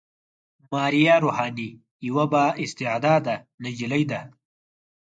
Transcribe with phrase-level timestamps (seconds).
[0.71, 1.69] ماريه روحاني
[2.07, 4.21] يوه با استعداده نجلۍ ده.